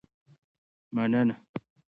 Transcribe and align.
مننه. 0.95 1.35